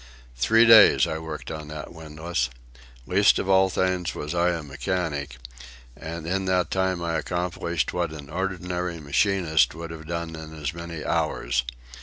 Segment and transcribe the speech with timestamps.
[0.35, 2.49] Three days I worked on that windlass.
[3.05, 5.37] Least of all things was I a mechanic,
[5.95, 10.73] and in that time I accomplished what an ordinary machinist would have done in as
[10.73, 11.63] many hours.